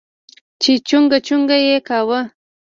[0.61, 2.19] چې چونگ چونگ يې کاوه.